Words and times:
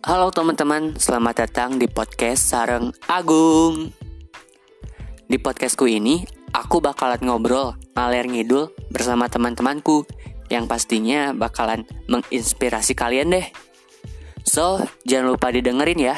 Halo 0.00 0.32
teman-teman, 0.32 0.96
selamat 0.96 1.44
datang 1.44 1.76
di 1.76 1.84
podcast 1.84 2.48
Sareng 2.48 2.88
Agung. 3.04 3.92
Di 5.28 5.36
podcastku 5.36 5.84
ini, 5.84 6.24
aku 6.56 6.80
bakalan 6.80 7.20
ngobrol 7.20 7.76
ngalir 7.92 8.24
ngidul 8.24 8.72
bersama 8.88 9.28
teman-temanku 9.28 10.08
yang 10.48 10.64
pastinya 10.64 11.36
bakalan 11.36 11.84
menginspirasi 12.08 12.96
kalian 12.96 13.28
deh. 13.36 13.46
So, 14.40 14.80
jangan 15.04 15.36
lupa 15.36 15.52
didengerin 15.52 16.00
ya. 16.00 16.16